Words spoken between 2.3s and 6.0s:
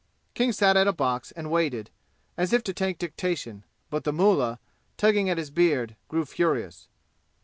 as if to take dictation, but the mullah, tugging at his beard,